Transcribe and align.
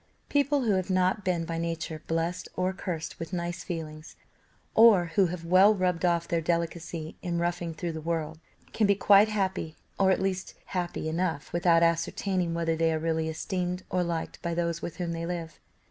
People 0.29 0.63
who 0.63 0.71
have 0.71 0.89
not 0.89 1.23
been 1.23 1.45
by 1.45 1.59
nature 1.59 2.01
blessed 2.07 2.49
or 2.55 2.73
cursed 2.73 3.19
with 3.19 3.31
nice 3.33 3.63
feelings, 3.63 4.15
or 4.73 5.11
who 5.13 5.27
have 5.27 5.45
well 5.45 5.75
rubbed 5.75 6.03
off 6.05 6.27
their 6.27 6.41
delicacy 6.41 7.17
in 7.21 7.37
roughing 7.37 7.75
through 7.75 7.91
the 7.91 8.01
world, 8.01 8.39
can 8.73 8.87
be 8.87 8.95
quite 8.95 9.29
happy, 9.29 9.75
or 9.99 10.09
at 10.09 10.19
least 10.19 10.55
happy 10.65 11.07
enough 11.07 11.53
without 11.53 11.83
ascertaining 11.83 12.55
whether 12.55 12.75
they 12.75 12.91
are 12.91 12.97
really 12.97 13.29
esteemed 13.29 13.83
or 13.91 14.01
liked 14.03 14.41
by 14.41 14.55
those 14.55 14.81
with 14.81 14.97
whom 14.97 15.11
they 15.11 15.27
live. 15.27 15.59